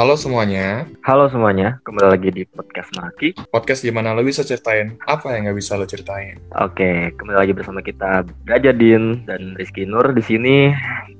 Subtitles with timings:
[0.00, 3.36] Halo semuanya, Halo semuanya, kembali lagi di podcast Maki.
[3.52, 6.40] podcast di mana lo bisa ceritain apa yang nggak bisa lo ceritain.
[6.56, 10.72] Oke, kembali lagi bersama kita Raja Din dan Rizky Nur di sini.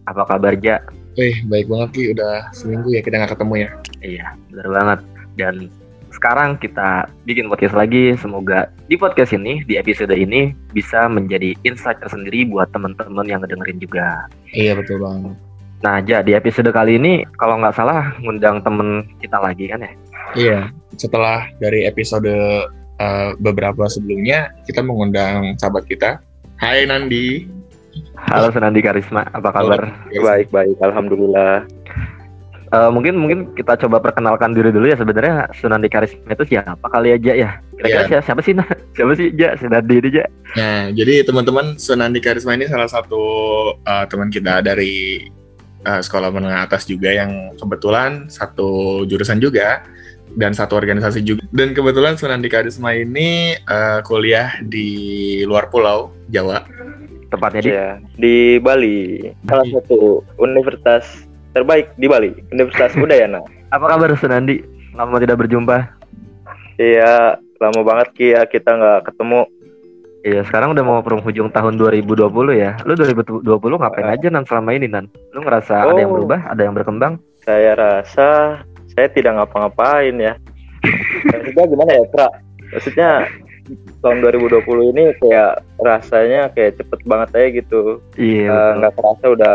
[0.09, 0.81] Apa kabar Ja?
[1.21, 3.71] Wih, baik banget Ki, udah seminggu ya kita nggak ketemu ya.
[4.01, 4.99] Iya, benar banget.
[5.37, 5.55] Dan
[6.17, 8.17] sekarang kita bikin podcast lagi.
[8.17, 13.77] Semoga di podcast ini, di episode ini bisa menjadi insight tersendiri buat teman-teman yang ngedengerin
[13.77, 14.25] juga.
[14.57, 15.50] Iya betul banget.
[15.81, 19.93] Nah, Ja, di episode kali ini kalau nggak salah ngundang temen kita lagi kan ya?
[20.37, 20.59] Iya,
[21.01, 22.29] setelah dari episode
[23.01, 26.21] uh, beberapa sebelumnya, kita mengundang sahabat kita.
[26.61, 27.49] Hai Nandi.
[28.31, 29.91] Halo Senandi Karisma, apa kabar?
[30.13, 31.67] Baik baik, alhamdulillah.
[32.71, 37.11] Eh, mungkin mungkin kita coba perkenalkan diri dulu ya sebenarnya Sunandi Karisma itu siapa kali
[37.19, 38.07] aja ya kira-kira Iya.
[38.07, 40.23] siapa, siapa sih Nah, siapa sih Ja Sunandi ini Ja
[40.55, 43.23] Nah, jadi teman-teman Sunandi Karisma ini salah satu
[43.75, 45.27] uh, teman kita dari
[45.85, 49.85] uh, sekolah menengah atas juga yang kebetulan satu jurusan juga
[50.39, 51.43] dan satu organisasi juga.
[51.51, 56.63] Dan kebetulan Sunandi Karisma ini uh, kuliah di luar pulau Jawa.
[57.31, 61.07] tepatnya di Ya, di Bali, salah satu universitas
[61.55, 63.39] terbaik di Bali, Universitas Udayana.
[63.75, 64.67] apa kabar Sunandi
[64.99, 66.01] lama tidak berjumpa
[66.81, 69.45] Iya, lama banget Ki ya kita nggak ketemu.
[70.21, 73.41] Iya sekarang udah mau penghujung tahun 2020 ya Lu 2020
[73.81, 75.09] ngapain aja Nan selama ini Nan?
[75.33, 76.21] Lu ngerasa ada yang Oh.
[76.21, 76.53] berubah?
[76.53, 77.17] Ada yang berkembang?
[77.41, 78.61] Saya rasa
[78.93, 80.35] saya tidak ngapa-ngapain ya.
[81.25, 82.29] Maksudnya gimana ya, Pra?
[82.69, 83.11] Maksudnya
[84.03, 84.61] tahun 2020
[84.93, 87.81] ini kayak rasanya kayak cepet banget aja gitu.
[88.19, 89.55] Iya Eh, nggak kerasa udah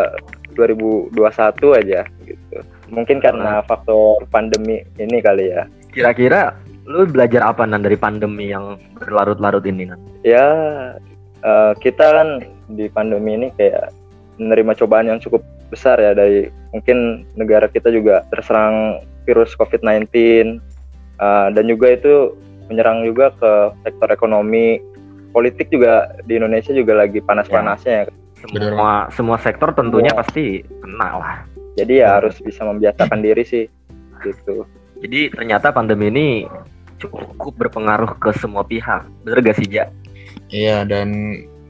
[0.56, 2.58] 2021 aja gitu.
[2.90, 5.68] Mungkin karena faktor pandemi ini kali ya.
[5.92, 6.56] Kira-kira
[6.86, 10.00] lu belajar apa Nan dari pandemi yang berlarut-larut ini Nan?
[10.22, 10.48] ya
[11.42, 12.28] eh, kita kan
[12.74, 13.90] di pandemi ini kayak
[14.38, 15.42] menerima cobaan yang cukup
[15.74, 22.38] besar ya dari mungkin negara kita juga terserang virus COVID-19 eh, dan juga itu
[22.70, 23.52] menyerang juga ke
[23.86, 24.82] sektor ekonomi
[25.34, 28.04] politik juga di Indonesia juga lagi panas-panasnya ya.
[28.46, 30.20] Semua semua sektor tentunya Iya.
[30.22, 31.36] pasti kena lah
[31.76, 33.66] jadi ya harus bisa membiasakan diri sih
[34.24, 34.64] gitu
[35.04, 36.28] Jadi ternyata pandemi ini
[37.00, 39.06] cukup berpengaruh ke semua pihak.
[39.24, 39.88] Bener gak sih, Ja?
[40.50, 41.12] Iya, dan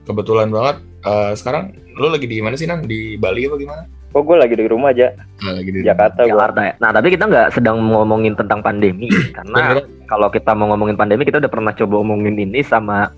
[0.03, 2.83] kebetulan banget uh, sekarang lo lagi di mana sih Nan?
[2.83, 3.83] Di Bali apa gimana?
[4.15, 5.11] kok gue lagi di rumah aja
[5.43, 6.73] Ah, lagi di Jakarta Jakarta ya.
[6.79, 9.11] Nah, tapi kita nggak sedang ngomongin tentang pandemi.
[9.35, 13.11] Karena kalau kita mau ngomongin pandemi, kita udah pernah coba ngomongin ini sama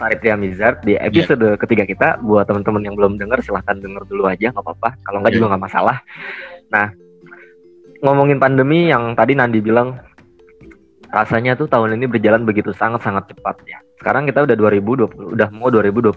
[0.00, 2.08] Farid Mizard di episode ketiga kita.
[2.24, 4.96] Buat teman-teman yang belum dengar, silahkan denger dulu aja, nggak apa-apa.
[5.04, 5.38] Kalau nggak Iya.
[5.44, 5.96] juga nggak masalah.
[6.72, 6.86] Nah,
[8.00, 10.00] ngomongin pandemi yang tadi Nandi bilang,
[11.14, 13.78] rasanya tuh tahun ini berjalan begitu sangat-sangat cepat ya.
[14.02, 16.10] Sekarang kita udah 2020, udah mau 2021.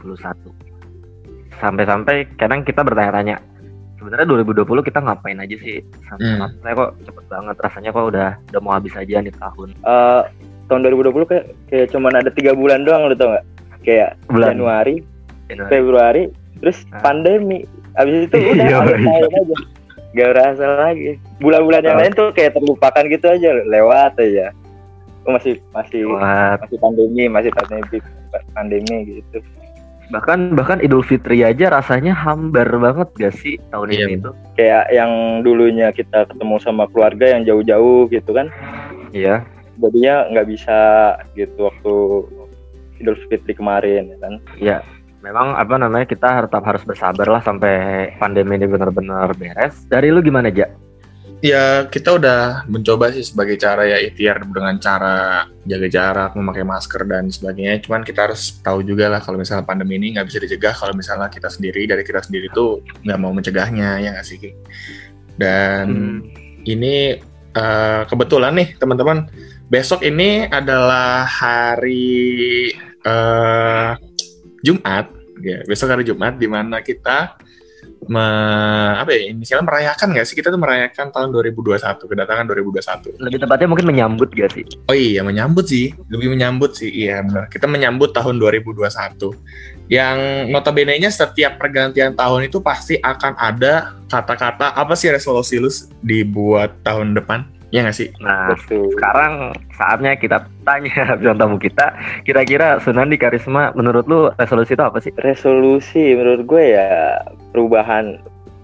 [1.57, 3.37] Sampai-sampai kadang kita bertanya-tanya,
[3.97, 5.81] sebenarnya 2020 kita ngapain aja sih?
[6.05, 6.49] Sampai Hmm.
[6.61, 9.69] saya kok cepet banget, rasanya kok udah udah mau habis aja nih tahun.
[9.77, 10.21] Eh,
[10.67, 13.45] tahun 2020 kayak kayak cuman ada tiga bulan doang lu tau nggak
[13.85, 14.47] kayak Bulan.
[14.51, 14.95] Januari
[15.47, 15.69] Januari.
[15.71, 16.23] Februari
[16.59, 16.99] terus Ah.
[16.99, 17.63] pandemi
[17.95, 19.05] abis itu udah Iya, akhir iya.
[19.07, 19.55] tahun aja
[20.07, 21.09] gak berasa lagi
[21.39, 24.49] bulan-bulan yang lain tuh kayak terlupakan gitu aja lewat aja
[25.31, 27.97] masih masih Wah, masih pandemi masih pandemi
[28.53, 29.39] pandemi gitu
[30.07, 34.05] bahkan bahkan Idul Fitri aja rasanya hambar banget gak sih tahun Iya.
[34.07, 34.31] ini itu?
[34.55, 35.11] kayak yang
[35.43, 38.47] dulunya kita ketemu sama keluarga yang jauh-jauh gitu kan
[39.11, 39.43] Iya.
[39.77, 40.77] jadinya nggak bisa
[41.35, 41.93] gitu waktu
[43.03, 44.77] Idul Fitri kemarin ya kan Ya,
[45.19, 49.85] memang apa namanya kita tetap harus bersabar lah sampai pandemi ini benar-benar beres.
[49.91, 50.71] Dari lu gimana aja?
[51.37, 57.05] Ya kita udah mencoba sih sebagai cara ya ikhtiar dengan cara jaga jarak, memakai masker
[57.05, 57.77] dan sebagainya.
[57.85, 61.29] Cuman kita harus tahu juga lah kalau misalnya pandemi ini nggak bisa dicegah kalau misalnya
[61.29, 64.37] kita sendiri dari kita sendiri tuh nggak mau mencegahnya ya nggak sih.
[65.37, 66.17] Dan Hmm.
[66.65, 67.21] ini
[67.53, 69.29] eh, kebetulan nih teman-teman
[69.69, 72.73] besok ini adalah hari
[73.05, 73.91] eh,
[74.65, 75.05] Jumat.
[75.37, 77.37] Ya, besok hari Jumat di mana kita
[78.07, 78.25] me,
[78.97, 80.35] apa ya inisialnya merayakan nggak sih?
[80.35, 84.65] Kita tuh merayakan tahun 2021 kedatangan 2021 Lebih tepatnya mungkin menyambut gak sih?
[84.87, 85.93] oh iya menyambut sih.
[86.11, 87.51] Lebih menyambut sih iya benar.
[87.51, 94.75] Kita menyambut tahun 2021 yang notabene nya setiap pergantian tahun itu pasti akan ada kata-kata
[94.75, 95.71] apa sih resolusi lu
[96.03, 98.09] dibuat tahun depan ya nggak sih?
[98.23, 98.87] Nah, betul.
[98.95, 101.93] sekarang saatnya kita tanya bintang tamu kita.
[102.23, 105.11] Kira-kira Sunandi Karisma menurut lu resolusi itu apa sih?
[105.19, 107.19] resolusi menurut gue ya
[107.51, 108.21] perubahan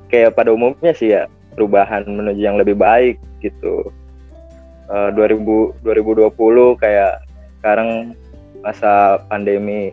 [0.07, 1.27] kayak pada umumnya sih ya
[1.57, 3.91] perubahan menuju yang lebih baik gitu.
[4.91, 7.23] Eh, 2000 2020 kayak
[7.59, 8.15] sekarang
[8.63, 9.91] masa pandemi.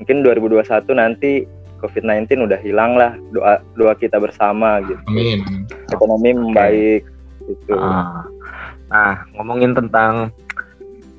[0.00, 1.46] Mungkin 2021 nanti
[1.82, 5.02] COVID-19 udah hilang lah doa doa kita bersama gitu.
[5.10, 5.42] Amin.
[5.90, 7.11] Ekonomi membaik
[7.48, 7.74] gitu.
[7.78, 8.26] Ah.
[8.92, 10.30] Nah, ngomongin tentang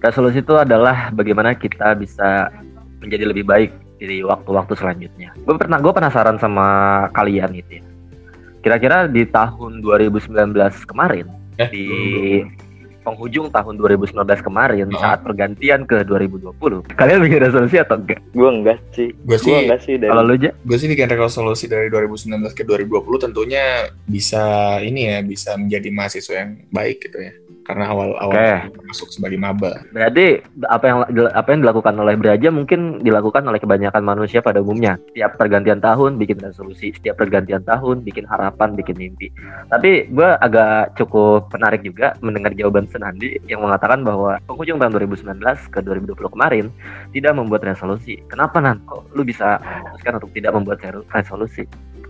[0.04, 2.52] resolusi itu adalah bagaimana kita bisa
[3.02, 5.32] menjadi lebih baik di waktu-waktu selanjutnya.
[5.48, 6.68] Gue pernah gue penasaran sama
[7.16, 7.84] kalian gitu ya.
[8.64, 10.32] Kira-kira di tahun 2019
[10.88, 11.28] kemarin
[11.62, 11.88] Eh, di
[13.04, 14.98] penghujung tahun 2019 kemarin Oh.
[14.98, 18.24] saat pergantian ke 2020 kalian bikin resolusi atau enggak?
[18.32, 19.12] Gue enggak sih.
[19.22, 20.50] Gue Gue sih enggak sih dari Kalau lu aja?
[20.56, 23.66] gue sih bikin resolusi dari 2019 ke 2020 tentunya
[24.04, 24.44] bisa
[24.80, 28.84] ini ya bisa menjadi mahasiswa yang baik gitu ya karena awal-awal Oke.
[28.88, 30.98] masuk sebagai maba Berarti apa yang
[31.32, 35.00] apa yang dilakukan oleh Braja mungkin dilakukan oleh kebanyakan manusia pada umumnya.
[35.12, 39.32] Setiap pergantian tahun bikin resolusi, setiap pergantian tahun bikin harapan, bikin mimpi.
[39.72, 45.40] Tapi gue agak cukup menarik juga mendengar jawaban Senandi yang mengatakan bahwa penghujung tahun 2019
[45.74, 46.66] ke 2020 kemarin
[47.16, 48.20] tidak membuat resolusi.
[48.28, 48.84] Kenapa nan?
[48.86, 51.64] Kok lu bisa memutuskan untuk tidak membuat reso- resolusi?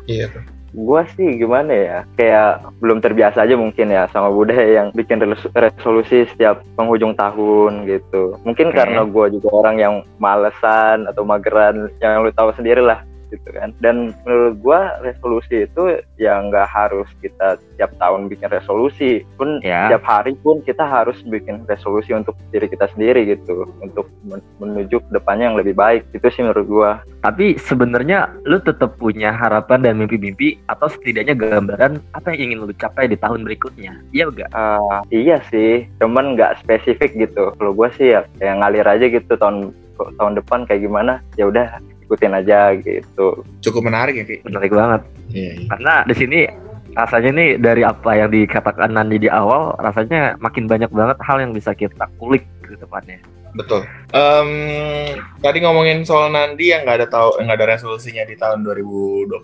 [0.07, 0.43] iya tuh
[0.73, 5.53] Gua sih gimana ya, kayak belum terbiasa aja mungkin ya sama budaya yang bikin res-
[5.53, 8.41] resolusi setiap penghujung tahun gitu.
[8.41, 13.49] Mungkin karena gua juga orang yang malesan atau mageran, yang lu tahu sendiri lah gitu
[13.57, 13.73] kan.
[13.81, 19.89] Dan menurut gua resolusi itu ya nggak harus kita tiap tahun bikin resolusi, pun Ya.
[19.89, 25.01] tiap hari pun kita harus bikin resolusi untuk diri kita sendiri gitu, untuk men- menuju
[25.01, 26.05] ke depannya yang lebih baik.
[26.13, 26.91] Itu sih menurut gua.
[27.25, 32.75] Tapi sebenarnya lu tetap punya harapan dan mimpi-mimpi atau setidaknya gambaran apa yang ingin lu
[32.75, 33.95] capai di tahun berikutnya.
[34.11, 34.49] Iya enggak?
[34.53, 37.55] Ah, iya sih, cuman nggak spesifik gitu.
[37.55, 39.71] Kalau gue sih ya kayak ngalir aja gitu tahun
[40.19, 41.79] tahun depan kayak gimana, ya udah
[42.13, 43.41] ikutin aja gitu.
[43.65, 45.01] cukup menarik ya Ki Menarik banget.
[45.33, 45.67] iya, iya.
[45.73, 46.39] Karena di sini
[46.93, 51.49] rasanya nih dari apa yang dikatakan Nandi di awal, rasanya makin banyak banget hal yang
[51.49, 53.17] bisa kita kulik ke depannya.
[53.53, 53.81] Betul
[54.13, 54.49] Em,
[55.41, 59.41] tadi ngomongin soal Nandi yang nggak ada tahu nggak ada resolusinya di tahun 2020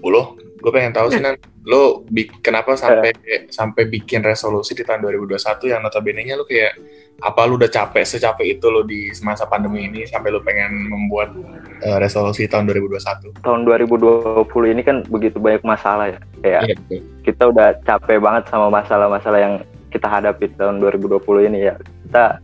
[0.59, 3.09] gue pengen tahu sih Nan lo bi- kenapa sampai
[3.49, 6.77] sampai bikin resolusi di tahun 2021 yang notabene nya lo kayak
[7.19, 11.33] apa lu udah capek secapek itu lo di masa pandemi ini sampai lo pengen membuat
[11.81, 16.19] eh, resolusi tahun 2021 Tahun 2020 ini kan begitu banyak masalah ya.
[16.39, 19.53] Kayak iya betul kita udah capek banget sama masalah-masalah yang
[19.89, 21.75] kita hadapi tahun 2020 ini ya.
[22.05, 22.37] Kita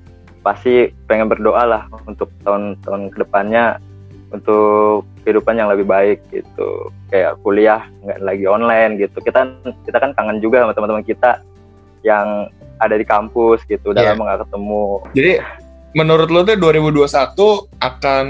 [0.46, 3.82] pasti pengen berdoa lah untuk tahun-tahun ke depannya
[4.30, 6.94] untuk kehidupan yang lebih baik gitu.
[7.10, 9.18] Kayak kuliah nggak lagi online gitu.
[9.26, 9.50] Kita
[9.90, 11.42] kita kan kangen juga sama teman-teman kita
[12.06, 12.46] yang
[12.78, 13.90] ada di kampus gitu.
[13.90, 14.10] Udah Iya.
[14.14, 14.86] lama nggak ketemu.
[15.18, 15.34] Jadi
[15.96, 18.26] menurut lo tuh 2021 akan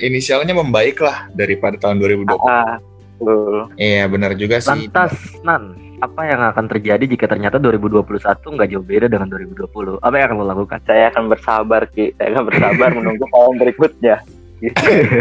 [0.00, 2.48] inisialnya membaik lah daripada tahun 2020.
[2.48, 2.80] Ah,
[3.20, 3.68] betul.
[3.76, 4.88] Iya benar juga sih.
[4.88, 5.12] Lantas,
[5.44, 8.06] Nan, apa yang akan terjadi jika ternyata 2021
[8.38, 9.98] nggak jauh beda dengan 2020?
[9.98, 10.78] Apa yang akan lo lakukan?
[10.86, 12.14] Saya akan bersabar Ki.
[12.14, 14.16] Saya akan bersabar menunggu tahun berikutnya.
[14.58, 14.74] Gitu.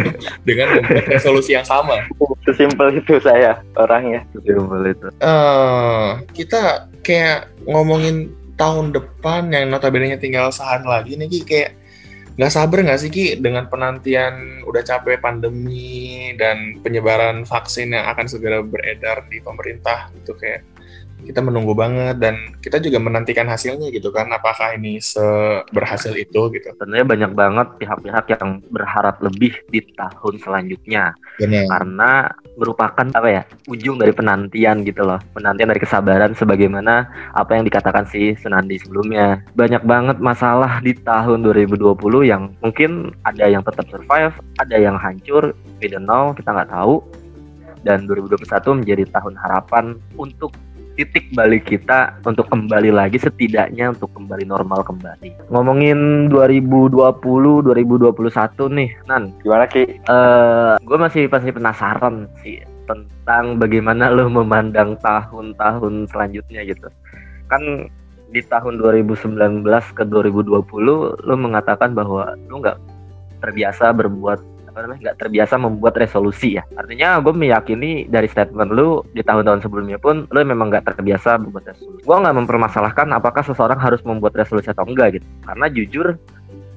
[0.50, 2.01] Dengan membuat resolusi yang sama.
[2.45, 4.25] Sesimpel itu saya orangnya.
[4.33, 5.07] Simpel itu.
[5.21, 11.71] eh kita kayak ngomongin tahun depan yang notabene tinggal sehari lagi nih Ki kayak
[12.38, 13.25] nggak sabar nggak sih Ki?
[13.42, 20.38] Dengan penantian udah capek pandemi dan penyebaran vaksin yang akan segera beredar di pemerintah itu
[20.38, 20.62] kayak
[21.25, 26.67] kita menunggu banget dan kita juga menantikan hasilnya gitu kan apakah ini seberhasil itu gitu.
[26.77, 31.17] Tentunya banyak banget pihak-pihak yang berharap lebih di tahun selanjutnya.
[31.41, 31.65] Benar.
[31.67, 32.11] Karena
[32.57, 35.17] merupakan apa ya ujung dari penantian gitu loh.
[35.33, 39.41] Penantian dari kesabaran sebagaimana apa yang dikatakan si Senandi sebelumnya.
[39.57, 45.53] Banyak banget masalah di tahun 2020 yang mungkin ada yang tetap survive ada yang hancur
[45.81, 47.01] we don't know kita nggak tahu.
[47.86, 50.51] Dan 2021 menjadi tahun harapan untuk
[50.98, 56.98] titik balik kita untuk kembali lagi setidaknya untuk kembali normal kembali ngomongin 2020
[57.70, 58.18] 2021
[58.74, 59.86] nih Nan Gimana Ki?
[59.86, 66.88] eh gue masih pasti penasaran sih tentang bagaimana lo memandang tahun-tahun selanjutnya gitu.
[67.51, 67.92] Kan
[68.32, 69.63] di tahun 2019
[69.96, 70.63] ke 2020
[71.27, 72.80] lo mengatakan bahwa lo nggak
[73.44, 74.39] terbiasa berbuat
[74.77, 76.63] apa namanya nggak terbiasa membuat resolusi ya.
[76.77, 81.74] Artinya gue meyakini dari statement lu di tahun-tahun sebelumnya pun lo memang nggak terbiasa membuat
[81.74, 82.05] resolusi.
[82.05, 85.25] Gue nggak mempermasalahkan apakah seseorang harus membuat resolusi atau enggak gitu.
[85.41, 86.13] Karena jujur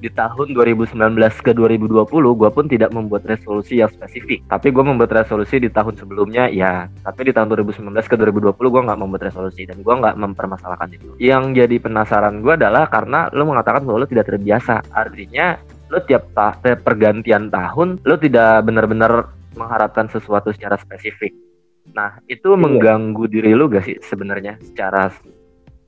[0.01, 0.97] di tahun 2019
[1.45, 5.93] ke 2020 gue pun tidak membuat resolusi yang spesifik tapi gue membuat resolusi di tahun
[5.93, 10.17] sebelumnya ya tapi di tahun 2019 ke 2020 gue nggak membuat resolusi dan gue nggak
[10.17, 15.61] mempermasalahkan itu yang jadi penasaran gue adalah karena lo mengatakan bahwa lo tidak terbiasa artinya
[15.91, 19.27] lo tiap ta tiap pergantian tahun lo tidak benar-benar
[19.59, 21.35] mengharapkan sesuatu secara spesifik.
[21.91, 24.55] Nah itu mengganggu diri lo gak sih sebenarnya?
[24.63, 25.11] Secara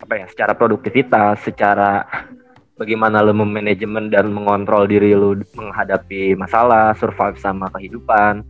[0.03, 2.03] apa ya secara produktivitas secara
[2.79, 8.43] bagaimana lo memanajemen dan mengontrol diri lo menghadapi masalah, survive sama kehidupan.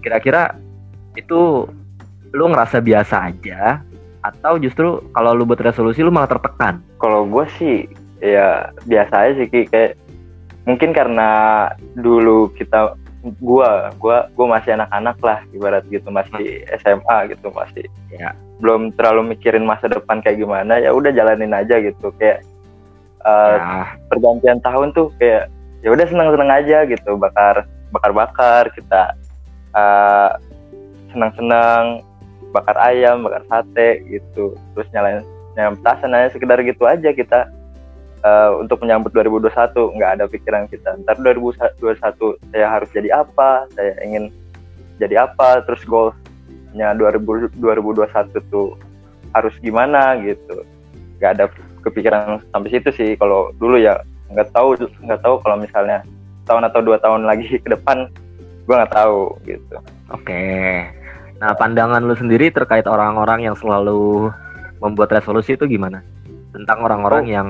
[0.00, 0.56] Kira-kira
[1.12, 1.68] itu
[2.32, 3.84] lo ngerasa biasa aja
[4.24, 6.80] atau justru kalau lu buat resolusi lu malah tertekan?
[6.96, 7.76] Kalau gue sih
[8.24, 9.94] ya biasa aja sih kayak
[10.66, 11.30] mungkin karena
[11.94, 12.98] dulu kita
[13.38, 18.32] gua gua gua masih anak-anak lah ibarat gitu masih SMA gitu masih Ya.
[18.62, 22.40] belum terlalu mikirin masa depan kayak gimana ya udah jalanin aja gitu kayak
[23.26, 23.62] uh, ya
[24.08, 25.52] pergantian tahun tuh kayak
[25.84, 29.12] ya udah seneng-seneng aja gitu bakar bakar-bakar kita
[29.76, 30.40] uh,
[31.12, 32.00] senang-senang
[32.56, 35.20] bakar ayam bakar sate gitu terus nyalain
[35.52, 37.52] nyalain petasan aja sekedar gitu aja kita
[38.24, 40.96] uh, untuk menyambut 2021 nggak ada pikiran kita.
[41.04, 43.66] Ntar 2021 saya harus jadi apa?
[43.74, 44.32] Saya ingin
[44.96, 45.64] jadi apa?
[45.66, 48.78] Terus goalsnya 2000 2021 tuh
[49.34, 50.64] harus gimana gitu.
[51.20, 51.44] Nggak ada
[51.84, 53.10] kepikiran sampai situ sih.
[53.20, 54.00] Kalau dulu ya
[54.32, 56.02] nggak tahu nggak tahu kalau misalnya
[56.46, 58.06] tahun atau dua tahun lagi ke depan
[58.66, 59.76] gue nggak tahu gitu.
[60.10, 60.42] Oke.
[61.38, 64.30] Nah pandangan lu sendiri terkait orang-orang yang selalu
[64.82, 66.02] membuat resolusi itu gimana?
[66.50, 67.30] Tentang orang-orang Oh.
[67.30, 67.48] yang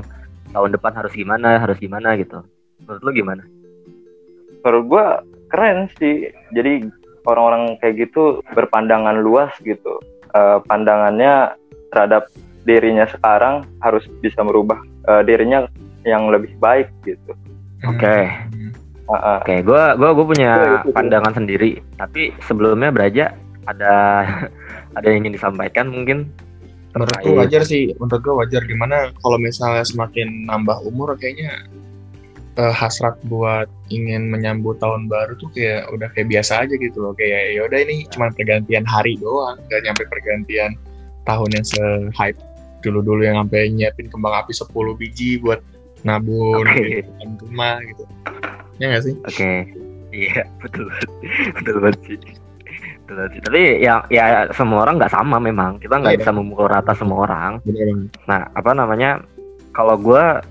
[0.56, 2.40] tahun depan harus gimana harus gimana gitu
[2.80, 3.44] menurut lu gimana
[4.64, 5.06] menurut gue
[5.52, 6.88] keren sih jadi
[7.28, 10.00] orang-orang kayak gitu berpandangan luas gitu
[10.36, 11.56] Eh, pandangannya
[11.88, 12.28] terhadap
[12.68, 14.76] dirinya sekarang harus bisa merubah
[15.08, 15.64] eh, dirinya
[16.04, 17.32] yang lebih baik gitu
[17.84, 18.16] Oke.
[18.26, 18.72] Hmm.
[19.06, 19.38] Ah, ah.
[19.38, 20.96] Oke, gua gua gua punya itu, itu.
[20.96, 21.70] pandangan sendiri.
[22.00, 23.36] Tapi sebelumnya Braja
[23.68, 24.24] ada
[24.96, 26.32] ada yang ingin disampaikan mungkin
[26.96, 28.62] Menurut gue wajar sih, menurut gue wajar.
[28.64, 31.68] Gimana kalau misalnya semakin nambah umur kayaknya
[32.56, 37.12] eh, hasrat buat ingin menyambut tahun baru tuh kayak udah kayak biasa aja gitu loh.
[37.12, 39.60] Kayak ya udah ini cuma pergantian hari doang.
[39.68, 40.72] Gak nyampe pergantian
[41.28, 42.40] tahun yang se-hype
[42.80, 45.60] dulu-dulu yang sampai nyiapin kembang api 10 biji buat
[46.00, 48.04] nabun di depan rumah gitu.
[48.80, 49.14] Ya gak sih?
[49.20, 49.52] Oke,
[50.16, 50.88] iya betul
[51.60, 52.45] betul banget sih.
[53.06, 53.40] Sih.
[53.42, 55.78] Tapi ya ya semua orang nggak sama memang.
[55.78, 56.20] Kita nggak Iya.
[56.26, 57.62] bisa memukul rata semua orang.
[57.62, 58.10] Bener.
[58.26, 59.22] Nah apa namanya?
[59.70, 60.42] Kalau gua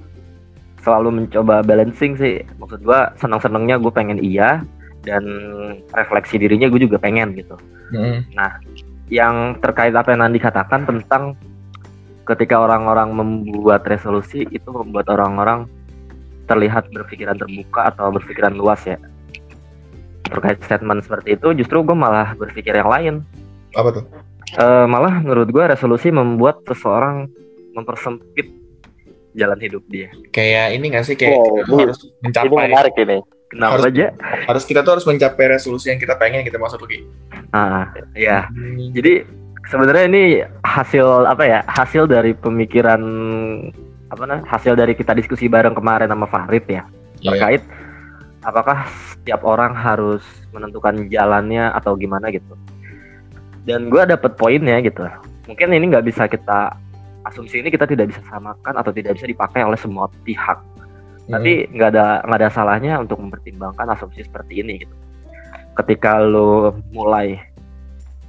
[0.79, 2.45] selalu mencoba balancing sih.
[2.61, 4.61] Maksud gua senang-senangnya gue pengen iya
[5.01, 5.25] dan
[5.93, 7.57] refleksi dirinya gue juga pengen gitu.
[7.93, 8.25] Mm-mm.
[9.09, 11.37] Yang terkait apa yang Nandi katakan tentang
[12.25, 15.69] ketika orang-orang membuat resolusi itu membuat orang-orang
[16.49, 18.97] terlihat berpikiran terbuka atau berpikiran luas ya
[20.25, 23.13] terkait statement seperti itu justru gue malah berpikir yang lain.
[23.71, 24.03] Apa tuh?
[24.51, 27.27] Eh, malah menurut gue resolusi membuat seseorang
[27.71, 28.47] mempersempit
[29.33, 30.07] jalan hidup dia.
[30.29, 31.13] Kayak ini gak sih?
[31.13, 33.17] Kayak Wow, kita ini- harus ini mencapai menarik ini.
[33.45, 34.07] Kenapa Harus- aja?
[34.49, 37.05] harus kita tuh harus mencapai resolusi yang kita pengen kita maksud lagi.
[37.53, 38.49] ah ya
[38.91, 39.23] jadi
[39.63, 40.23] sebenarnya ini
[40.59, 42.99] hasil apa ya hasil dari pemikiran
[44.05, 46.83] apa nah hasil dari kita diskusi bareng kemarin sama Farid ya
[47.21, 47.31] Iya.
[47.31, 47.61] terkait
[48.45, 50.21] apakah setiap orang harus
[50.53, 52.53] menentukan jalannya atau gimana gitu?
[53.65, 55.01] Dan gue dapet poinnya gitu.
[55.49, 56.77] Mungkin ini nggak bisa kita
[57.25, 60.61] asumsi ini kita tidak bisa samakan atau tidak bisa dipakai oleh semua pihak.
[61.25, 64.93] Tapi nggak ada nggak ada salahnya untuk mempertimbangkan asumsi seperti ini gitu.
[65.73, 67.41] Ketika lo mulai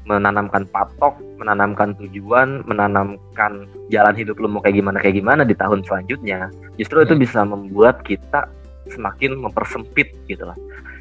[0.07, 5.83] menanamkan patok menanamkan tujuan menanamkan jalan hidup lo mau kayak gimana kayak gimana di tahun
[5.83, 6.47] selanjutnya
[6.79, 7.23] justru itu Hmm.
[7.27, 8.47] bisa membuat kita
[8.93, 10.57] semakin mempersempit gitu lah.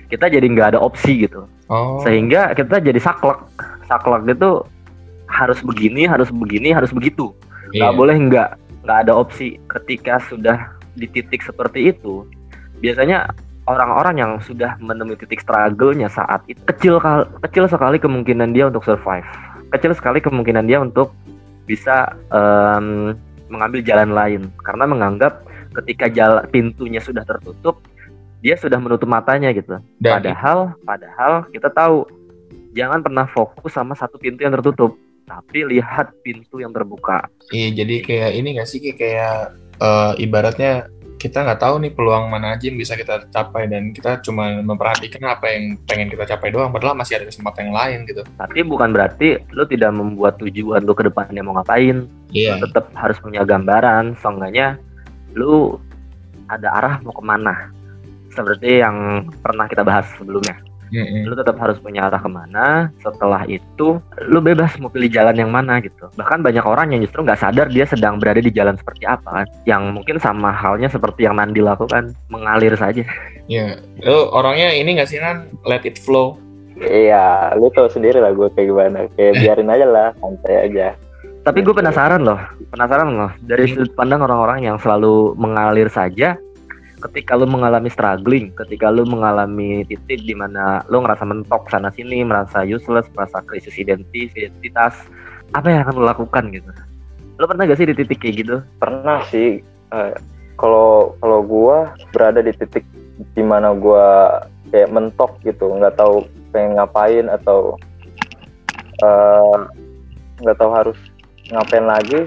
[0.10, 1.46] Kita jadi nggak ada opsi gitu.
[1.66, 1.98] Oh.
[2.06, 3.42] sehingga kita jadi saklek.
[3.90, 4.62] Saklek itu
[5.26, 7.34] harus begini harus begini harus begitu.
[7.74, 7.90] Iya.
[7.90, 8.50] nggak boleh nggak
[8.86, 12.24] nggak ada opsi ketika sudah di titik seperti itu.
[12.80, 13.34] Biasanya
[13.66, 18.86] orang-orang yang sudah menemui titik struggle-nya saat itu kecil kal- kecil sekali kemungkinan dia untuk
[18.86, 19.26] survive.
[19.74, 21.12] Kecil sekali kemungkinan dia untuk
[21.66, 23.18] bisa em,
[23.50, 24.42] mengambil jalan lain.
[24.62, 25.42] Karena menganggap
[25.84, 27.84] ketika jalan pintunya sudah tertutup
[28.46, 32.06] dia sudah menutup matanya gitu Dan Padahal, padahal kita tahu
[32.78, 34.94] jangan pernah fokus sama satu pintu yang tertutup,
[35.26, 37.26] tapi lihat pintu yang terbuka.
[37.50, 42.54] Iya, jadi kayak ini nggak sih kayak, eh, ibaratnya kita nggak tahu nih peluang mana
[42.54, 46.70] aja yang bisa kita capai dan kita cuma memperhatikan apa yang pengen kita capai doang,
[46.70, 48.22] padahal masih ada kesempatan yang lain gitu.
[48.38, 52.06] Tapi bukan berarti lu tidak membuat tujuan lu ke depannya mau ngapain.
[52.30, 54.78] Lu tetap harus punya gambaran, seenggaknya
[55.36, 55.78] lu
[56.48, 57.70] ada arah mau ke mana.
[58.32, 60.60] Seperti yang pernah kita bahas sebelumnya.
[60.94, 61.26] Mm-mm.
[61.26, 62.94] Lu tetap harus punya arah ke mana.
[63.02, 63.98] Setelah itu,
[64.30, 66.08] lu bebas mau pilih jalan yang mana gitu.
[66.14, 69.48] Bahkan banyak orang yang justru nggak sadar dia sedang berada di jalan seperti apa kan.
[69.66, 73.02] Yang mungkin sama halnya seperti yang Nandi lakukan, mengalir saja.
[73.50, 73.82] Iya.
[74.06, 76.38] Lu orangnya ini nggak sih nan let it flow.
[76.76, 80.88] iya lu tau sendiri lah gue kayak gimana kayak biarin aja lah santai aja
[81.48, 82.36] Tapi gue penasaran loh,
[82.76, 86.36] penasaran loh dari sudut pandang orang-orang yang selalu mengalir saja.
[86.96, 92.26] Ketika lu mengalami struggling, ketika lu mengalami titik di mana lu ngerasa mentok sana sini,
[92.26, 94.94] merasa useless, merasa krisis identitas, identitas,
[95.54, 96.66] apa yang akan lo lakukan gitu?
[97.38, 98.56] Lo pernah gak sih di titik kayak gitu?
[98.82, 99.62] Pernah sih
[99.94, 100.14] Eh,
[100.58, 102.84] kalau kalau gua berada di titik
[103.38, 104.42] di mana gua
[104.74, 107.78] kayak mentok gitu nggak tahu pengen ngapain atau
[109.04, 109.58] eh,
[110.42, 111.00] nggak tahu harus
[111.54, 112.26] ngapain lagi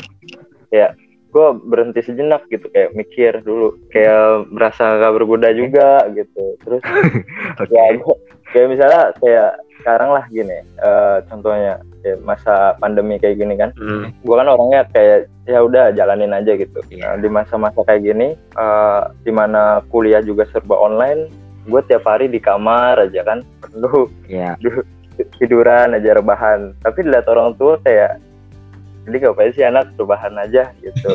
[0.70, 0.92] ya
[1.28, 6.56] gua berhenti sejenak gitu kayak mikir dulu kayak merasa gak berguna juga gitu.
[6.64, 6.82] Terus
[7.60, 7.68] oke.
[7.72, 13.54] ya gua- kayak misalnya kayak sekarang lah gini eh, contohnya kayak masa pandemi kayak gini
[13.60, 13.70] kan.
[13.76, 16.80] Hmm, gue kan orangnya kayak ya udah jalanin aja gitu.
[16.88, 17.14] Iya.
[17.14, 21.28] Nah, di masa-masa kayak gini eh di mana kuliah juga serba online
[21.68, 24.56] gue tiap hari di kamar aja kan penuh ya
[25.38, 26.72] tiduran aja rebahan.
[26.80, 28.16] Tapi dilihat orang tua kayak
[29.06, 31.12] jadi ngapain sih anak rebahan aja gitu.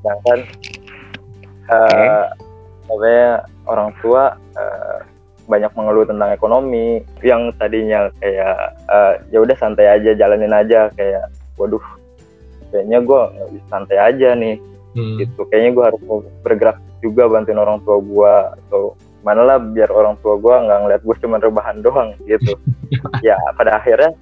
[0.00, 0.38] Sedangkan
[1.72, 2.26] eh
[2.90, 4.98] namanya orang tua eh,
[5.46, 7.02] banyak mengeluh tentang ekonomi.
[7.20, 8.56] Yang tadinya kayak
[8.90, 11.82] eh, ya udah santai aja jalanin aja kayak waduh
[12.72, 13.20] kayaknya gue
[13.68, 14.56] santai aja nih.
[14.92, 15.16] Hmm.
[15.16, 15.48] gitu.
[15.48, 16.02] Kayaknya gue harus
[16.44, 18.92] bergerak juga bantuin orang tua gue atau
[19.22, 22.54] mana lah biar orang tua gue nggak ngeliat gue cuma rebahan doang gitu.
[23.24, 24.12] Ya pada akhirnya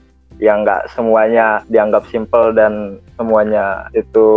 [0.40, 4.28] yang nggak semuanya dianggap simple dan semuanya itu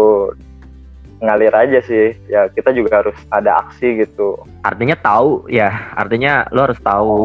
[1.24, 2.12] ngalir aja sih.
[2.28, 4.36] Ya kita juga harus ada aksi gitu.
[4.68, 5.72] Artinya tahu ya.
[5.96, 7.16] Artinya lo harus tahu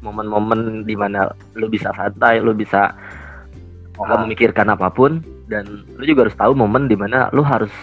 [0.00, 2.94] momen-momen di mana lo bisa santai lo bisa
[4.00, 5.20] nggak Ah, memikirkan apa pun.
[5.50, 7.74] Dan lo juga harus tahu momen di mana lo harus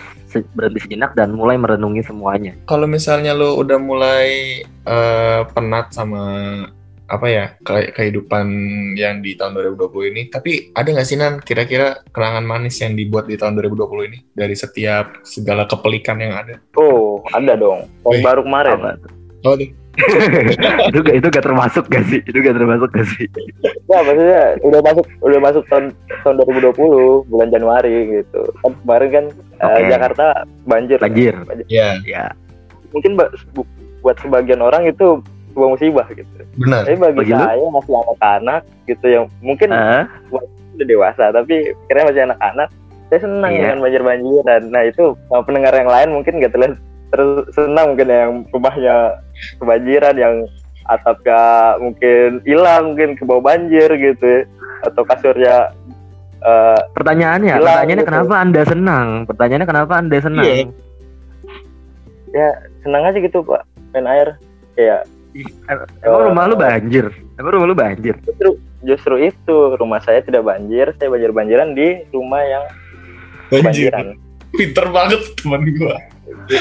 [0.56, 2.56] berhenti sejenak dan mulai merenungi semuanya.
[2.68, 6.24] Kalau misalnya lu udah mulai eh, penat sama
[7.08, 8.46] apa ya ke- kehidupan
[8.94, 13.26] yang di tahun 2020 ini, tapi ada nggak sih Nan kira-kira kenangan manis yang dibuat
[13.26, 16.60] di tahun 2020 ini dari setiap segala kepelikan yang ada?
[16.76, 18.92] oh ada dong tahun baru kemarin Apa?
[19.44, 19.72] Oh, tuh.
[20.88, 23.26] itu gak itu gak termasuk gak sih itu gak termasuk gak sih
[23.88, 25.86] ya maksudnya udah masuk udah masuk tahun
[26.22, 29.26] tahun 2020 bulan Januari gitu kan kemarin kan
[29.58, 29.90] eh, Oke.
[29.90, 30.26] Jakarta
[30.66, 31.34] banjir Banjir.
[31.66, 32.30] ya ya
[32.92, 33.66] mungkin ba- bu-
[34.00, 35.18] buat sebagian orang itu
[35.58, 36.86] sebuah musibah gitu benar.
[36.86, 37.42] tapi bagi Bagi lu?
[37.42, 40.04] saya masih anak-anak gitu yang mungkin Eh,
[40.78, 41.56] udah dewasa tapi
[41.90, 42.70] kira masih anak-anak
[43.10, 43.62] saya senang Iya.
[43.64, 46.76] dengan banjir-banjiran nah itu sama pendengar yang lain mungkin nggak terlihat
[47.08, 48.96] terus senang mungkin yang rumahnya
[49.58, 50.36] kebanjiran yang
[50.86, 51.42] atapnya
[51.82, 54.46] mungkin hilang mungkin ke bawah banjir gitu
[54.84, 55.74] atau kasurnya
[56.40, 58.12] eh, pertanyaannya Hilang pertanyaannya gitu.
[58.14, 60.46] kenapa anda senang pertanyaannya kenapa anda senang
[62.28, 62.50] Iya.
[62.84, 64.36] senang aja gitu pak main air
[64.76, 65.08] kayak
[66.02, 68.50] emang rumah lu banjir emang rumah lu banjir justru
[68.82, 72.64] justru itu rumah saya tidak banjir saya banjir banjiran di rumah yang
[73.48, 74.06] Anjir, banjiran
[74.50, 75.96] pinter banget teman gua.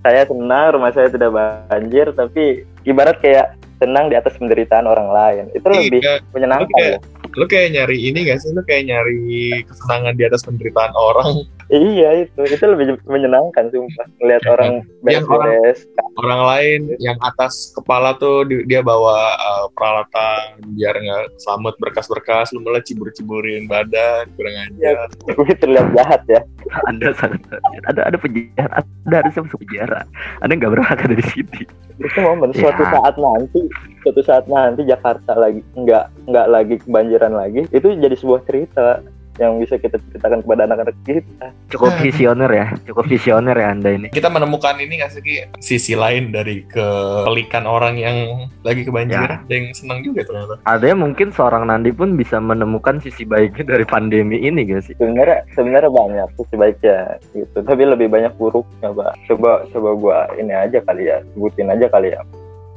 [0.00, 2.44] saya senang rumah saya tidak banjir tapi
[2.82, 6.88] ibarat kayak senang di atas penderitaan orang lain itu lebih Iya, menyenangkan Oke.
[6.88, 6.98] ya.
[7.30, 8.50] lu kayak nyari ini gak sih?
[8.50, 9.20] Lu kayak nyari
[9.62, 11.44] kesenangan di atas penderitaan orang.
[11.68, 15.78] iya itu itu lebih menyenangkan sumpah melihat Ya, orang- beres-beres
[16.18, 22.50] Orang lain yang atas kepala tuh di- dia bawa uh, peralatan biar nggak selamat berkas-berkas,
[22.50, 25.06] lu malah cibur-ciburin badan, kurang ajar.
[25.30, 26.42] gue terlihat jahat ya.
[26.90, 27.38] Anda sangat
[27.86, 30.00] ada ada penjara ada harusnya masuk penjara.
[30.42, 31.62] Anda nggak berhak ada di sini.
[32.02, 32.66] Itu momen Ya.
[32.66, 33.60] suatu saat nanti
[34.02, 39.02] suatu saat nanti Jakarta lagi nggak nggak lagi kebanjiran lagi itu jadi sebuah cerita
[39.38, 41.46] yang bisa kita ceritakan kepada anak-anak kita.
[41.70, 44.08] Cukup visioner ya cukup visioner ya anda ini.
[44.10, 45.22] Kita menemukan ini nggak sih
[45.62, 50.58] sisi lain dari kepelikan orang yang lagi kebanjiran, ada yang senang juga ternyata.
[50.66, 54.94] ada mungkin seorang Nandi pun bisa menemukan sisi baiknya dari pandemi ini gak sih?
[54.98, 56.98] Sebenarnya sebenarnya banyak sih sebaiknya
[57.32, 57.58] gitu.
[57.62, 62.12] Tapi lebih banyak buruknya pak coba coba gua ini aja kali ya sebutin aja kali
[62.12, 62.20] ya.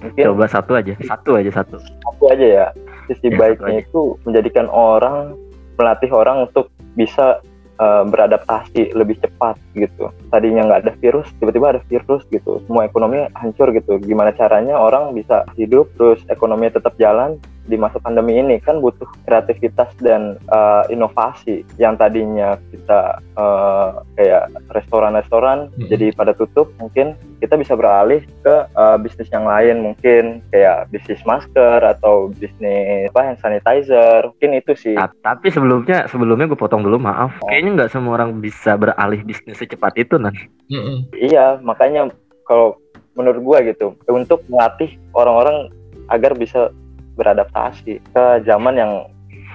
[0.01, 1.77] Mungkin coba satu aja satu aja satu.
[2.15, 2.67] Aku aja ya.
[3.09, 5.35] Sisi Ya, baiknya itu menjadikan orang
[5.81, 7.41] melatih orang untuk bisa
[7.81, 10.11] uh, beradaptasi lebih cepat gitu.
[10.29, 12.61] Tadinya nggak ada virus tiba-tiba ada virus gitu.
[12.67, 13.97] Semua ekonomi hancur gitu.
[14.01, 18.57] Gimana caranya orang bisa hidup terus ekonomi tetap jalan di masa pandemi ini?
[18.59, 25.87] Kan butuh kreativitas dan uh, inovasi yang tadinya kita uh, kayak restoran-restoran Mm-mm.
[25.87, 29.81] jadi pada tutup mungkin kita bisa beralih ke uh, bisnis yang lain.
[29.81, 34.29] Mungkin kayak bisnis masker atau bisnis apa hand sanitizer.
[34.29, 34.95] Mungkin itu sih.
[34.97, 37.41] Ah, tapi sebelumnya sebelumnya gue potong dulu maaf.
[37.41, 40.33] Kayaknya nggak semua orang bisa beralih bisnis secepat itu nan
[40.67, 41.05] Mm-mm.
[41.13, 42.09] iya makanya
[42.43, 42.75] kalau
[43.13, 45.69] menurut gua gitu untuk melatih orang-orang
[46.09, 46.73] agar bisa
[47.13, 48.91] beradaptasi ke zaman yang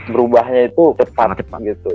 [0.07, 1.59] berubahnya itu cepat, Sangat cepat.
[1.67, 1.95] gitu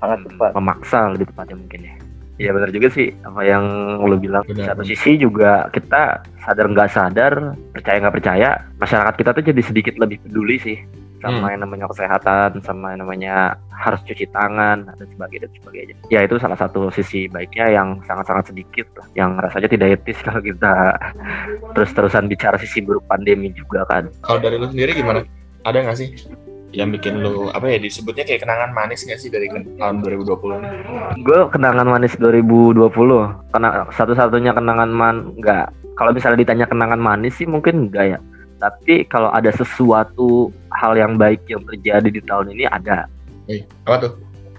[0.00, 1.94] sangat cepat memaksa lebih tepatnya mungkin ya
[2.40, 3.68] Iya benar juga sih apa yang
[4.00, 4.40] lo bilang.
[4.48, 4.88] Di Benar, satu benar.
[4.88, 10.24] sisi juga kita sadar nggak sadar, percaya nggak percaya, masyarakat kita tuh jadi sedikit lebih
[10.24, 10.80] peduli sih
[11.20, 11.52] sama Hmm.
[11.52, 13.34] yang namanya kesehatan, sama yang namanya
[13.70, 15.94] harus cuci tangan dan sebagainya dan sebagainya.
[16.08, 20.40] Ya itu salah satu sisi baiknya yang sangat-sangat sedikit lah, yang rasanya tidak etis kalau
[20.40, 20.96] kita
[21.76, 24.08] terus-terusan bicara sisi buruk pandemi juga kan.
[24.24, 25.24] Kalau dari lu sendiri gimana?
[25.64, 26.08] Ada nggak sih
[26.70, 30.68] yang bikin lu apa ya disebutnya kayak kenangan manis nggak sih dari tahun 2020 ini?
[31.26, 32.86] Gue kenangan manis 2020,
[33.50, 35.66] kena satu-satunya kenangan man nggak.
[35.98, 38.18] Kalau misalnya ditanya kenangan manis sih mungkin enggak ya.
[38.60, 43.08] Tapi kalau ada sesuatu hal yang baik yang terjadi di tahun ini ada.
[43.48, 44.12] Eh, apa tuh?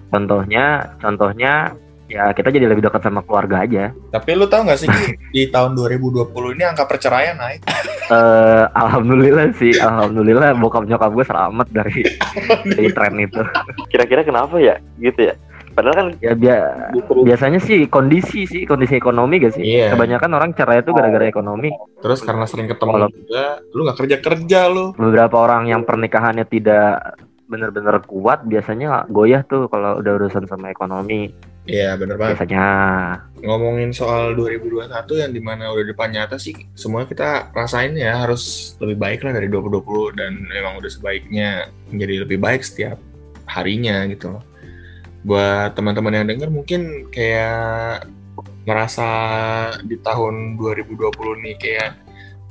[0.10, 1.72] Contohnya, contohnya
[2.12, 3.94] ya kita jadi lebih dekat sama keluarga aja.
[4.12, 4.90] Tapi lu tahu nggak sih
[5.38, 7.64] di tahun 2020 ini angka perceraian naik?
[8.12, 12.02] Eh, alhamdulillah sih, alhamdulillah bokap nyokap gue selamat dari
[12.76, 13.42] dari tren itu.
[13.88, 15.36] Kira-kira kenapa ya gitu ya?
[15.72, 16.92] Padahal kan Ya bia-
[17.24, 19.64] biasanya sih kondisi sih, kondisi ekonomi gak sih?
[19.64, 19.96] Iya.
[19.96, 21.72] Kebanyakan orang cerai itu gara-gara ekonomi.
[22.00, 24.92] Terus karena sering ketemu Kalau- juga, lu nggak kerja kerja lu.
[24.94, 31.36] Beberapa orang yang pernikahannya tidak benar-benar kuat biasanya goyah tuh kalau udah urusan sama ekonomi
[31.68, 32.40] Iya bener banget.
[32.40, 32.66] biasanya
[33.44, 34.88] Ngomongin soal 2021
[35.20, 39.36] yang di mana udah depan nyata sih, semua kita rasain ya harus lebih baik lah
[39.36, 42.96] dari 2020 dan memang udah sebaiknya menjadi lebih baik setiap
[43.46, 44.42] harinya gitu loh.
[45.22, 48.10] Buat teman-teman yang denger mungkin kayak
[48.66, 49.10] ngerasa
[49.86, 51.92] di tahun 2020 nih kayak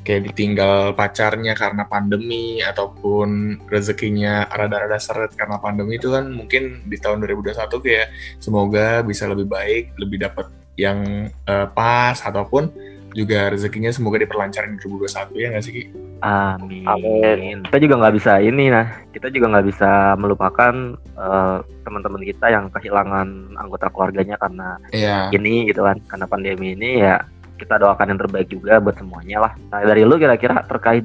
[0.01, 6.97] kayak ditinggal pacarnya karena pandemi ataupun rezekinya rada-rada seret karena pandemi itu kan mungkin di
[6.97, 8.09] tahun 2021 kayak
[8.41, 10.49] semoga bisa lebih baik, lebih dapat
[10.81, 12.73] yang eh, pas ataupun
[13.13, 15.85] juga rezekinya semoga diperlancar di 2021 ya nggak sih Ki?
[16.21, 16.85] amin.
[16.85, 17.59] Amin.
[17.67, 22.69] Kita juga nggak bisa ini nah, kita juga nggak bisa melupakan eh, teman-teman kita yang
[22.71, 25.33] kehilangan anggota keluarganya karena Iya.
[25.35, 27.25] ini gitu kan, karena pandemi ini ya
[27.59, 29.53] kita doakan yang terbaik juga buat semuanya lah.
[29.69, 31.05] Nah dari lu kira-kira terkait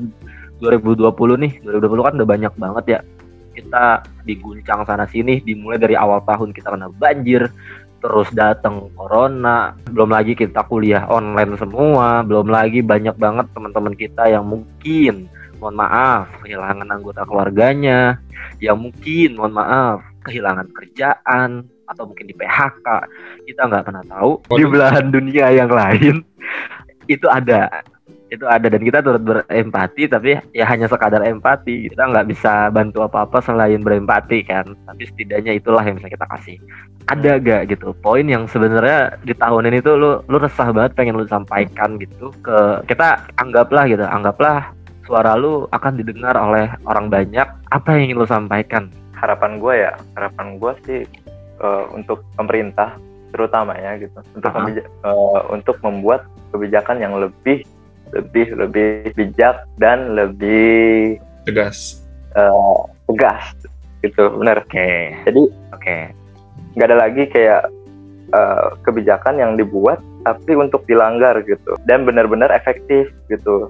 [0.63, 2.99] 2020 nih, 2020 kan udah banyak banget ya
[3.55, 7.47] kita diguncang sana sini, dimulai dari awal tahun kita kena banjir,
[8.05, 14.29] terus datang corona, belum lagi kita kuliah online semua, belum lagi banyak banget teman-teman kita
[14.29, 15.25] yang mungkin
[15.57, 18.21] mohon maaf kehilangan anggota keluarganya,
[18.61, 22.87] yang mungkin mohon maaf kehilangan kerjaan atau mungkin di PHK,
[23.49, 24.31] kita nggak pernah tahu.
[24.53, 26.21] Di belahan dunia yang lain
[27.13, 27.81] itu ada
[28.35, 31.89] itu ada dan kita turut berempati tapi ya hanya sekadar empati.
[31.89, 34.75] Kita nggak bisa bantu apa-apa selain berempati kan?
[34.85, 36.59] Tapi setidaknya itulah yang bisa kita kasih.
[37.05, 37.93] Ada gak gitu?
[38.01, 42.33] Poin yang sebenarnya di tahun ini tuh lu lu resah banget pengen lu sampaikan gitu
[42.41, 44.73] ke kita anggaplah gitu anggaplah
[45.05, 47.45] suara lu akan didengar oleh orang banyak.
[47.69, 48.89] Apa yang ingin lu sampaikan?
[49.15, 51.01] Harapan gue ya harapan gue sih
[51.61, 52.97] eh, untuk pemerintah
[53.29, 54.19] terutamanya gitu.
[54.33, 54.57] Untuk Aha.
[54.65, 57.67] membija- eh, untuk membuat kebijakan yang lebih
[58.15, 62.01] lebih lebih bijak dan lebih Tegas.
[62.35, 62.77] eh,
[63.11, 63.53] tegas.
[64.01, 64.89] Gitu benar oke.
[65.27, 65.41] Jadi
[65.75, 65.97] oke.
[66.75, 67.63] Nggak ada lagi kayak
[68.33, 71.77] eh, kebijakan yang dibuat tapi untuk dilanggar gitu.
[71.85, 73.69] Dan benar-benar efektif gitu.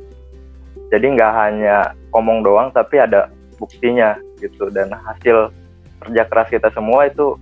[0.93, 3.27] Jadi nggak hanya ngomong doang tapi ada
[3.59, 4.69] buktinya gitu.
[4.71, 5.51] Dan hasil
[6.05, 7.35] kerja keras kita semua itu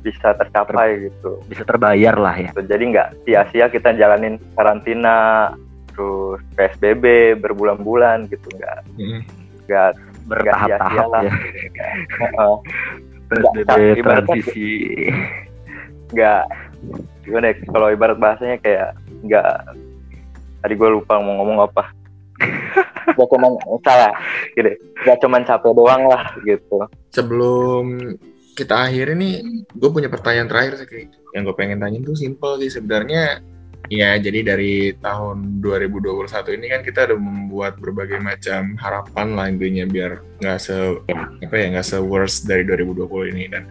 [0.00, 1.44] bisa tercapai gitu.
[1.44, 2.50] bisa terbayar lah ya.
[2.52, 2.62] Gitu.
[2.68, 5.50] Jadi nggak sia-sia kita jalanin karantina
[6.00, 7.04] terus PSBB
[7.36, 9.20] berbulan-bulan gitu nggak Mm.
[9.68, 9.90] nggak
[10.26, 11.22] bertahap-tahap lah.
[11.22, 11.32] ya.
[12.18, 12.54] Heeh.
[13.30, 14.70] PSBB transisi
[16.10, 16.42] nggak
[17.22, 19.52] gimana ya, kalau ibarat bahasanya kayak nggak
[20.58, 21.84] tadi gue lupa mau ngomong apa.
[23.14, 24.12] Nggak cuman salah.
[24.56, 24.70] Gitu
[25.04, 26.88] nggak cuman capek doang lah gitu.
[27.12, 28.16] Sebelum
[28.56, 29.34] kita akhiri nih,
[29.72, 32.70] gue punya pertanyaan terakhir sih yang gue pengen tanyain tuh simple sih.
[32.72, 33.44] Sebenarnya.
[33.90, 39.82] Ya, jadi dari tahun 2021 ini kan kita udah membuat berbagai macam harapan lah intinya
[39.90, 41.02] biar nggak se
[41.42, 43.50] apa ya nggak se worst dari 2020 ini.
[43.50, 43.66] Dan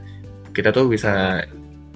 [0.51, 1.39] kita tuh bisa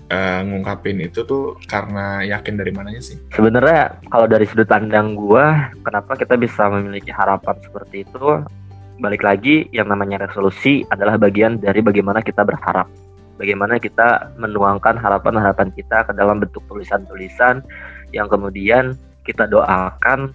[0.07, 3.19] eh, ngungkapin itu tuh karena yakin dari mananya sih.
[3.35, 8.39] sebenarnya kalau dari sudut pandang gua kenapa kita bisa memiliki harapan seperti itu?
[9.03, 12.87] Balik lagi yang namanya resolusi adalah bagian dari bagaimana kita berharap.
[13.35, 17.59] Bagaimana kita menuangkan harapan-harapan kita ke dalam bentuk tulisan-tulisan
[18.13, 18.95] yang kemudian
[19.27, 20.31] kita doakan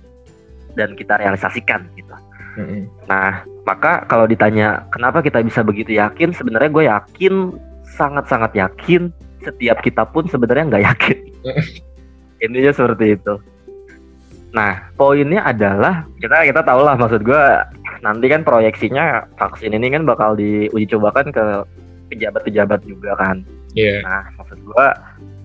[0.76, 2.14] dan kita realisasikan gitu
[2.58, 2.90] Mm-mm.
[3.06, 7.34] Nah, maka kalau ditanya kenapa kita bisa begitu yakin, sebenarnya gue yakin,
[7.94, 9.14] sangat-sangat yakin.
[9.46, 11.18] Setiap kita pun sebenarnya nggak yakin.
[12.44, 13.34] Intinya seperti itu.
[14.50, 17.44] Nah, poinnya adalah kita kita tahu lah maksud gue
[18.02, 21.44] nanti kan proyeksinya vaksin ini kan bakal diuji cobakan ke
[22.10, 23.46] pejabat-pejabat juga kan.
[23.76, 24.04] Iya.
[24.04, 24.94] Nah, maksud gua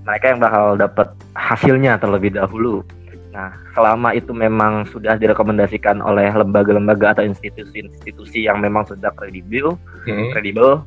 [0.03, 2.83] mereka yang bakal dapat hasilnya terlebih dahulu.
[3.33, 9.73] Nah, selama itu memang sudah direkomendasikan oleh lembaga-lembaga atau institusi-institusi yang memang sudah kredibel,
[10.05, 10.37] hmm.
[10.37, 10.85] kredibel,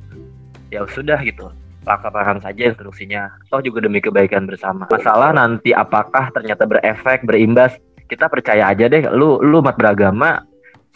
[0.70, 1.50] ya sudah gitu.
[1.82, 3.30] Laksanakan saja instruksinya.
[3.50, 4.86] Toh juga demi kebaikan bersama.
[4.90, 7.74] Masalah nanti apakah ternyata berefek, berimbas,
[8.06, 9.06] kita percaya aja deh.
[9.10, 10.42] Lu lu umat beragama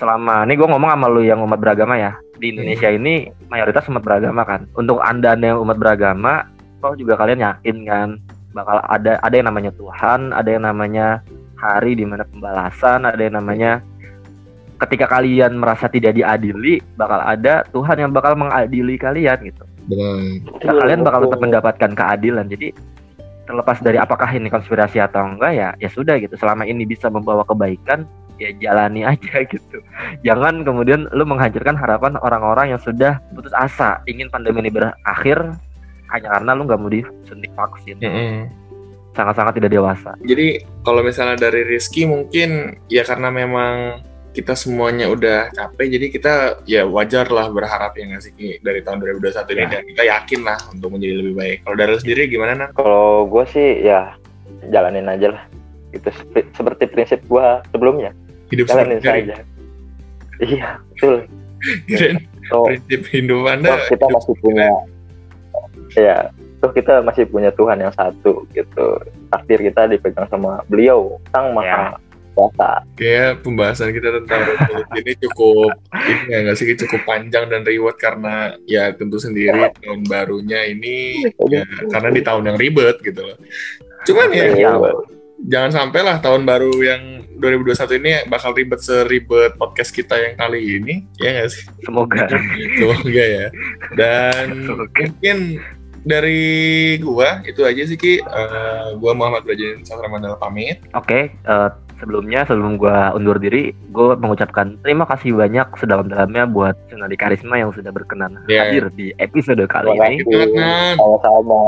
[0.01, 4.01] selama ini gue ngomong sama lu yang umat beragama ya di Indonesia ini mayoritas umat
[4.01, 6.49] beragama kan untuk anda yang umat beragama
[6.81, 8.09] toh juga kalian yakin kan
[8.57, 11.21] bakal ada ada yang namanya Tuhan ada yang namanya
[11.61, 13.85] hari di mana pembalasan, ada yang namanya
[14.81, 19.65] ketika kalian merasa tidak diadili, bakal ada Tuhan yang bakal mengadili kalian gitu.
[19.93, 20.41] Benar.
[20.65, 22.49] Nah, kalian bakal tetap mendapatkan keadilan.
[22.49, 22.73] Jadi
[23.45, 26.33] terlepas dari apakah ini konspirasi atau enggak ya, ya sudah gitu.
[26.41, 28.09] Selama ini bisa membawa kebaikan,
[28.41, 29.79] ya jalani aja gitu.
[30.25, 35.55] Jangan kemudian lu menghancurkan harapan orang-orang yang sudah putus asa ingin pandemi ini berakhir
[36.11, 38.01] hanya karena lu nggak mau disuntik vaksin.
[38.01, 38.61] Mm -hmm
[39.15, 40.15] sangat-sangat tidak dewasa.
[40.23, 46.35] Jadi kalau misalnya dari Rizky mungkin ya karena memang kita semuanya udah capek jadi kita
[46.63, 49.43] ya wajar lah berharap ya nggak sih dari tahun 2021 ya.
[49.51, 51.57] ini dan kita yakin lah untuk menjadi lebih baik.
[51.67, 52.71] Kalau dari sendiri gimana nak?
[52.79, 54.15] Kalau gue sih ya
[54.71, 55.43] jalanin aja lah.
[55.91, 56.15] Itu
[56.55, 58.15] seperti prinsip gue sebelumnya.
[58.51, 59.37] Hidup jalanin saja.
[60.41, 61.17] Iya betul.
[61.87, 62.17] Keren.
[62.51, 63.79] So, prinsip hidup anda.
[63.87, 64.69] So kita masih punya
[65.95, 69.01] ya toh kita masih punya Tuhan yang satu gitu
[69.33, 71.81] takdir kita dipegang sama beliau sang maha ya.
[72.37, 74.45] kuasa kayak pembahasan kita tentang
[75.01, 80.05] ini cukup ini ya nggak sih cukup panjang dan reward karena ya tentu sendiri tahun
[80.05, 83.39] barunya ini ya, karena di tahun yang ribet gitu loh
[84.05, 84.71] cuman ya, ya
[85.49, 87.03] jangan sampai lah tahun baru yang
[87.41, 91.65] 2021 ini bakal ribet seribet podcast kita yang kali ini ya nggak sih?
[91.89, 92.29] Semoga.
[92.77, 93.47] Semoga ya.
[93.97, 94.93] Dan semoga.
[95.01, 95.39] mungkin
[96.05, 98.21] dari gua itu aja sih Ki.
[98.25, 100.81] Uh, gua Muhammad Brajan Sastra Mandala pamit.
[100.97, 106.49] Oke, okay, uh, eh, sebelumnya sebelum gua undur diri, gua mengucapkan terima kasih banyak sedalam-dalamnya
[106.49, 108.69] buat Sunadi Karisma yang sudah berkenan yeah.
[108.73, 110.25] hadir di episode kali ini.
[110.97, 111.61] Sama-sama.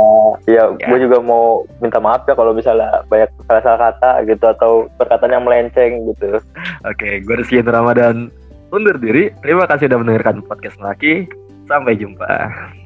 [0.48, 0.88] Ya, yeah.
[0.88, 1.44] gua juga mau
[1.84, 6.40] minta maaf ya kalau misalnya banyak salah kata gitu atau perkataan yang melenceng gitu.
[6.88, 8.32] Oke, okay, gua Rizky Ramadan
[8.72, 9.28] undur diri.
[9.44, 11.28] Terima kasih sudah mendengarkan podcast lagi.
[11.68, 12.81] Sampai jumpa.